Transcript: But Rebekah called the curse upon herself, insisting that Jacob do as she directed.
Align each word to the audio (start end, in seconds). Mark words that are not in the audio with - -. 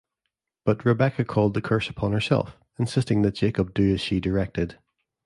But 0.65 0.83
Rebekah 0.83 1.25
called 1.25 1.53
the 1.53 1.61
curse 1.61 1.87
upon 1.87 2.11
herself, 2.11 2.57
insisting 2.79 3.21
that 3.21 3.35
Jacob 3.35 3.71
do 3.75 3.93
as 3.93 4.01
she 4.01 4.19
directed. 4.19 4.79